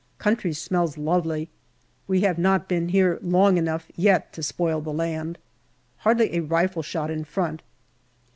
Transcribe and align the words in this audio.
Country 0.17 0.51
smells 0.51 0.97
lovely. 0.97 1.47
We 2.07 2.21
have 2.21 2.39
not 2.39 2.67
been 2.67 2.89
here 2.89 3.19
long 3.21 3.57
enough 3.57 3.87
yet 3.95 4.33
to 4.33 4.41
spoil 4.41 4.81
the 4.81 4.91
land. 4.91 5.37
Hardly 5.97 6.33
a 6.33 6.39
rifle 6.39 6.81
shot 6.81 7.11
in 7.11 7.23
front. 7.23 7.61